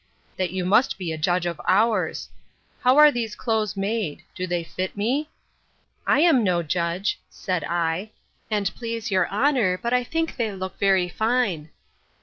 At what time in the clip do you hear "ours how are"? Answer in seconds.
1.67-3.11